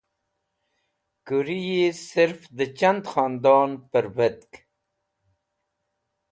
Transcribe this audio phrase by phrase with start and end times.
[1.27, 4.51] Kũriyi sirf dẽ chand khondon pẽrvetk.